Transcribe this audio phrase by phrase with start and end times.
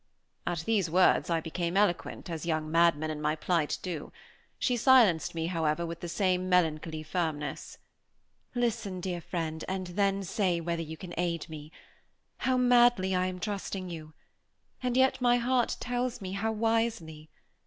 [0.47, 4.11] At these words I became eloquent, as young madmen in my plight do.
[4.57, 7.77] She silenced me, however, with the same melancholy firmness.
[8.55, 11.71] "Listen, dear friend, and then say whether you can aid me.
[12.37, 14.13] How madly I am trusting you;
[14.81, 17.29] and yet my heart tells me how wisely!